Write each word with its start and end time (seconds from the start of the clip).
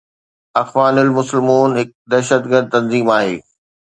اخوان 0.63 0.95
المسلمون 1.05 1.69
هڪ 1.79 1.89
دهشتگرد 2.13 2.67
تنظيم 2.73 3.07
آهي 3.19 3.37